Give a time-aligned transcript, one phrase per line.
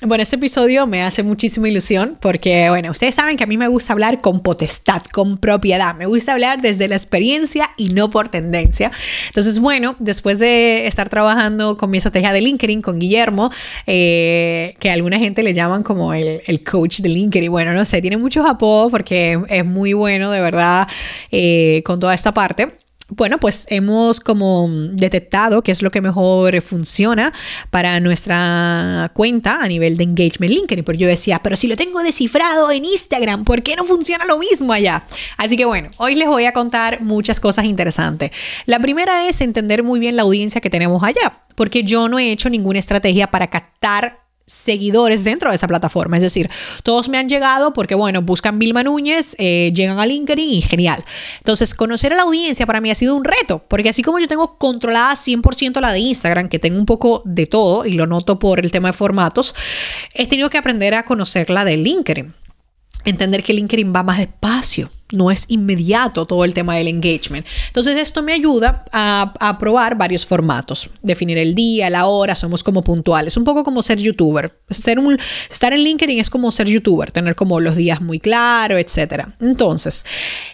[0.00, 3.66] Bueno, este episodio me hace muchísima ilusión porque, bueno, ustedes saben que a mí me
[3.66, 5.96] gusta hablar con potestad, con propiedad.
[5.96, 8.92] Me gusta hablar desde la experiencia y no por tendencia.
[9.26, 13.50] Entonces, bueno, después de estar trabajando con mi estrategia de LinkedIn, con Guillermo,
[13.88, 17.50] eh, que alguna gente le llaman como el, el, coach de LinkedIn.
[17.50, 20.86] Bueno, no sé, tiene muchos apodos porque es muy bueno, de verdad,
[21.32, 22.68] eh, con toda esta parte
[23.10, 27.32] bueno, pues hemos como detectado qué es lo que mejor funciona
[27.70, 30.84] para nuestra cuenta a nivel de engagement LinkedIn.
[30.84, 34.38] Pero yo decía, pero si lo tengo descifrado en Instagram, ¿por qué no funciona lo
[34.38, 35.04] mismo allá?
[35.38, 38.30] Así que bueno, hoy les voy a contar muchas cosas interesantes.
[38.66, 42.30] La primera es entender muy bien la audiencia que tenemos allá, porque yo no he
[42.30, 46.16] hecho ninguna estrategia para captar seguidores dentro de esa plataforma.
[46.16, 46.50] Es decir,
[46.82, 51.04] todos me han llegado porque, bueno, buscan Vilma Núñez, eh, llegan a LinkedIn y genial.
[51.38, 54.26] Entonces, conocer a la audiencia para mí ha sido un reto, porque así como yo
[54.26, 58.38] tengo controlada 100% la de Instagram, que tengo un poco de todo y lo noto
[58.38, 59.54] por el tema de formatos,
[60.14, 62.34] he tenido que aprender a conocer la de LinkedIn.
[63.04, 67.46] Entender que LinkedIn va más despacio no es inmediato todo el tema del engagement.
[67.68, 72.82] Entonces esto me ayuda a, probar varios formatos, definir el día, la hora, somos como
[72.82, 74.52] puntuales, un poco como ser youtuber.
[74.68, 74.98] Estar,
[75.50, 79.28] estar en LinkedIn es como ser youtuber, tener como los días muy claros, etc.
[79.40, 80.04] Entonces,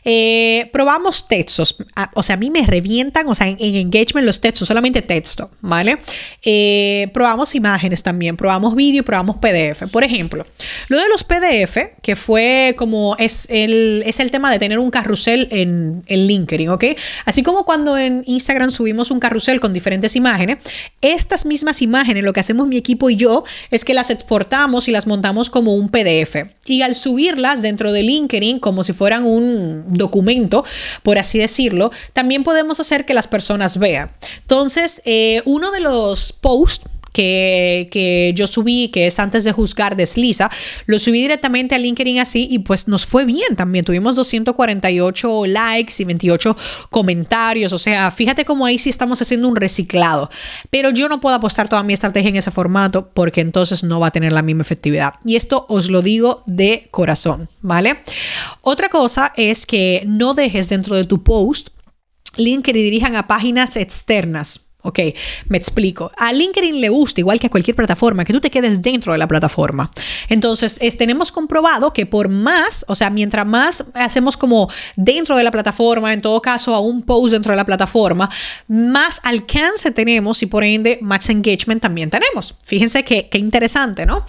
[0.05, 1.77] eh, probamos textos,
[2.15, 5.99] o sea, a mí me revientan, o sea, en, engagement los textos, solamente texto, ¿vale?
[6.43, 9.91] Eh, probamos imágenes también, probamos vídeo, probamos PDF.
[9.91, 10.47] Por ejemplo,
[10.89, 14.91] lo de los PDF, que fue como es el, es el tema de tener un
[14.91, 16.85] carrusel en, en LinkedIn, ¿ok?
[17.25, 20.59] Así como cuando en Instagram subimos un carrusel con diferentes imágenes,
[21.01, 24.93] estas mismas imágenes, lo que hacemos mi equipo y yo, es que las exportamos y
[24.93, 26.37] las montamos como un PDF.
[26.67, 30.65] Y al subirlas dentro de LinkedIn, como si fueran un documento,
[31.03, 34.11] por así decirlo, también podemos hacer que las personas vean.
[34.43, 40.51] Entonces, eh, uno de los posts que, yo subí, que es antes de juzgar, desliza,
[40.87, 43.85] lo subí directamente a LinkedIn así y pues nos fue bien también.
[43.85, 46.57] Tuvimos 248 likes y 28
[46.91, 47.73] comentarios.
[47.73, 50.29] O sea, fíjate cómo ahí sí estamos haciendo un reciclado.
[50.71, 54.09] Pero yo no puedo apostar toda mi estrategia en ese formato porque entonces no va
[54.09, 55.15] a tener la misma efectividad.
[55.25, 58.01] Y esto os lo digo de corazón, ¿vale?
[58.61, 61.69] Otra cosa es que no dejes dentro de tu post
[62.37, 64.64] link que dirijan a páginas externas.
[64.87, 65.01] Ok,
[65.49, 66.13] me explico.
[66.15, 69.19] A LinkedIn le gusta, igual que a cualquier plataforma, que tú te quedes dentro de
[69.19, 69.91] la plataforma.
[70.29, 75.51] Entonces, tenemos comprobado que por más, o sea, mientras más hacemos como dentro de la
[75.51, 78.29] plataforma, en todo caso a un post dentro de la plataforma,
[78.69, 82.59] más alcance tenemos y por ende más engagement también tenemos.
[82.63, 84.27] Fíjense qué interesante, ¿no?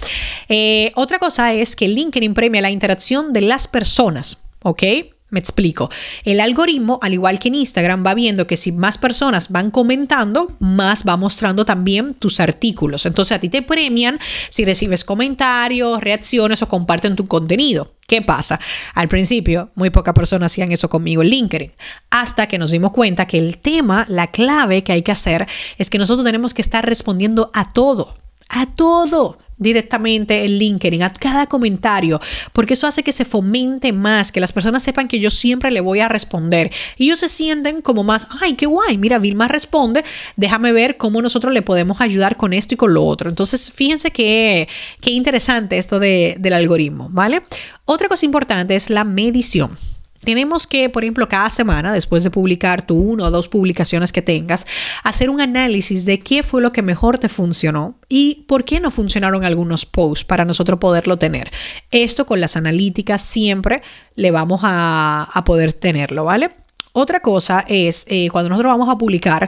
[0.47, 4.37] Eh, otra cosa es que LinkedIn premia la interacción de las personas.
[4.65, 4.83] ¿ok?
[5.31, 5.89] Me explico.
[6.23, 10.55] El algoritmo, al igual que en Instagram, va viendo que si más personas van comentando,
[10.59, 13.07] más va mostrando también tus artículos.
[13.07, 14.19] Entonces a ti te premian
[14.49, 17.95] si recibes comentarios, reacciones o comparten tu contenido.
[18.07, 18.59] ¿Qué pasa?
[18.93, 21.71] Al principio, muy pocas personas hacían eso conmigo en LinkedIn,
[22.11, 25.47] hasta que nos dimos cuenta que el tema, la clave que hay que hacer
[25.79, 28.15] es que nosotros tenemos que estar respondiendo a todo,
[28.47, 32.19] a todo directamente el LinkedIn, a cada comentario,
[32.53, 35.81] porque eso hace que se fomente más, que las personas sepan que yo siempre le
[35.81, 40.03] voy a responder y ellos se sienten como más, ay, qué guay, mira, Vilma responde,
[40.35, 43.29] déjame ver cómo nosotros le podemos ayudar con esto y con lo otro.
[43.29, 44.67] Entonces, fíjense qué,
[45.01, 47.43] qué interesante esto de, del algoritmo, ¿vale?
[47.85, 49.77] Otra cosa importante es la medición
[50.21, 54.21] tenemos que, por ejemplo, cada semana, después de publicar tu una o dos publicaciones que
[54.21, 54.65] tengas,
[55.03, 58.91] hacer un análisis de qué fue lo que mejor te funcionó y por qué no
[58.91, 61.51] funcionaron algunos posts para nosotros poderlo tener.
[61.91, 63.81] Esto con las analíticas siempre
[64.15, 66.55] le vamos a, poder tenerlo, ¿vale?
[66.91, 69.47] Otra cosa es eh, cuando nosotros vamos a publicar,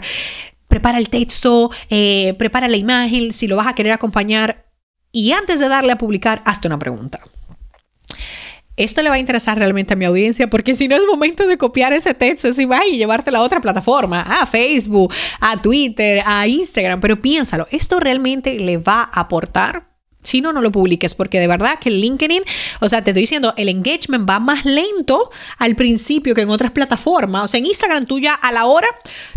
[0.67, 4.67] prepara el texto, eh, prepara la imagen, si lo vas a querer acompañar
[5.11, 7.19] y antes de darle a publicar, hazte una pregunta
[8.77, 11.57] esto le va a interesar realmente a mi audiencia porque si no es momento de
[11.57, 16.47] copiar ese texto, si vas y llevártelo a otra plataforma, a Facebook, a Twitter, a
[16.47, 19.87] Instagram, pero piénsalo, ¿esto realmente le va a aportar?
[20.23, 22.43] Si no, no lo publiques, porque de verdad que LinkedIn,
[22.81, 26.71] o sea, te estoy diciendo, el engagement va más lento al principio que en otras
[26.71, 27.45] plataformas.
[27.45, 28.87] O sea, en Instagram tú ya a la hora,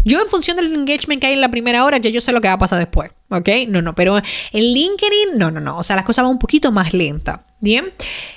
[0.04, 2.40] yo en función del engagement que hay en la primera hora, ya yo sé lo
[2.40, 3.12] que va a pasar después.
[3.28, 3.48] ¿Ok?
[3.69, 4.25] No, no, pero en
[4.64, 5.78] LinkedIn, no, no, no.
[5.78, 7.44] O sea, las cosas van un poquito más lenta.
[7.60, 7.93] Bien.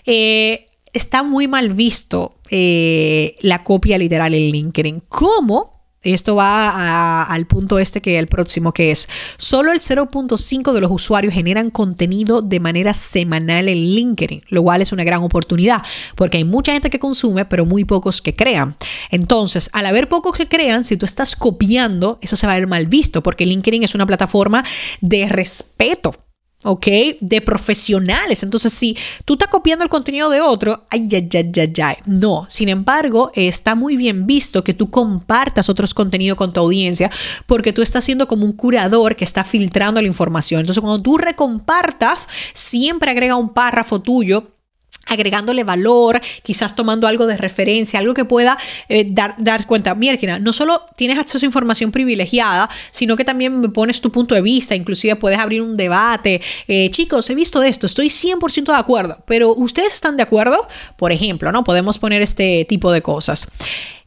[0.05, 5.03] Eh, está muy mal visto eh, la copia literal en LinkedIn.
[5.09, 5.73] ¿Cómo?
[6.03, 9.07] esto va al punto este que el próximo, que es
[9.37, 14.81] solo el 0.5 de los usuarios generan contenido de manera semanal en LinkedIn, lo cual
[14.81, 15.81] es una gran oportunidad,
[16.15, 18.75] porque hay mucha gente que consume, pero muy pocos que crean.
[19.11, 22.67] Entonces, al haber pocos que crean, si tú estás copiando, eso se va a ver
[22.67, 24.65] mal visto, porque LinkedIn es una plataforma
[25.01, 26.13] de respeto.
[26.63, 26.87] ¿Ok?
[27.19, 28.43] De profesionales.
[28.43, 31.97] Entonces, si tú estás copiando el contenido de otro, ay, ya, ya, ya, ya.
[32.05, 32.45] No.
[32.49, 37.11] Sin embargo, está muy bien visto que tú compartas otros contenidos con tu audiencia
[37.45, 40.61] porque tú estás siendo como un curador que está filtrando la información.
[40.61, 44.52] Entonces, cuando tú recompartas, siempre agrega un párrafo tuyo
[45.05, 48.57] agregándole valor, quizás tomando algo de referencia, algo que pueda
[48.89, 49.95] eh, dar, dar cuenta.
[49.95, 54.35] Mira, no solo tienes acceso a información privilegiada, sino que también me pones tu punto
[54.35, 56.41] de vista, inclusive puedes abrir un debate.
[56.67, 60.67] Eh, chicos, he visto esto, estoy 100% de acuerdo, pero ¿ustedes están de acuerdo?
[60.95, 61.63] Por ejemplo, ¿no?
[61.63, 63.47] Podemos poner este tipo de cosas.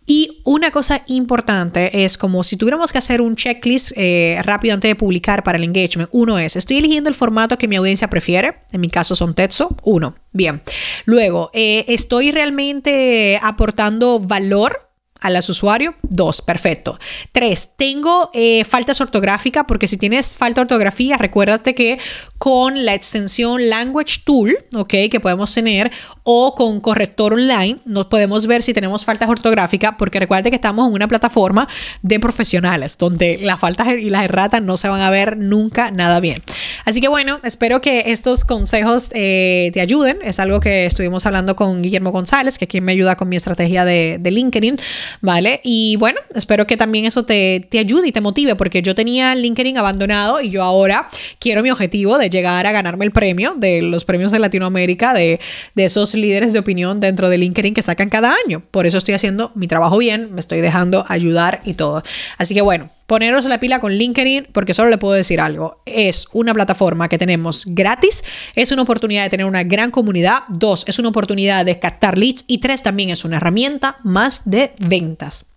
[0.07, 4.89] Y una cosa importante es como si tuviéramos que hacer un checklist eh, rápido antes
[4.89, 6.09] de publicar para el engagement.
[6.13, 8.61] Uno es, estoy eligiendo el formato que mi audiencia prefiere.
[8.71, 9.77] En mi caso son texto.
[9.83, 10.15] Uno.
[10.33, 10.63] Bien.
[11.07, 14.86] Luego, eh, estoy realmente aportando valor
[15.21, 15.95] a las usuarios.
[16.03, 16.99] Dos, perfecto.
[17.33, 21.99] Tres, tengo eh, faltas ortográficas porque si tienes falta de ortografía, recuérdate que
[22.39, 24.95] con la extensión Language Tool, ¿ok?
[25.11, 25.91] Que podemos tener
[26.23, 30.89] o con corrector online, nos podemos ver si tenemos faltas ortográficas porque recuerde que estamos
[30.89, 31.69] en una plataforma
[32.03, 36.21] de profesionales donde las faltas y las erratas no se van a ver nunca nada
[36.21, 36.43] bien.
[36.85, 40.19] Así que bueno, espero que estos consejos eh, te ayuden.
[40.23, 43.85] Es algo que estuvimos hablando con Guillermo González, que quien me ayuda con mi estrategia
[43.85, 44.79] de, de LinkedIn.
[45.21, 45.61] ¿Vale?
[45.65, 49.35] Y bueno, espero que también eso te, te ayude y te motive, porque yo tenía
[49.35, 51.09] LinkedIn abandonado y yo ahora
[51.39, 55.41] quiero mi objetivo de llegar a ganarme el premio de los premios de Latinoamérica, de,
[55.75, 58.63] de esos líderes de opinión dentro de LinkedIn que sacan cada año.
[58.71, 62.03] Por eso estoy haciendo mi trabajo bien, me estoy dejando ayudar y todo.
[62.39, 65.83] Así que bueno, poneros la pila con LinkedIn porque solo le puedo decir algo.
[65.87, 68.25] Es una plataforma que tenemos gratis,
[68.55, 72.45] es una oportunidad de tener una gran comunidad, dos, es una oportunidad de captar leads
[72.47, 75.53] y tres, también es una herramienta más de ventas.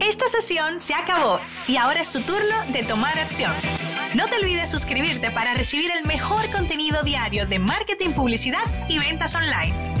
[0.00, 3.52] Esta sesión se acabó y ahora es tu turno de tomar acción.
[4.14, 9.34] No te olvides suscribirte para recibir el mejor contenido diario de marketing, publicidad y ventas
[9.34, 9.97] online.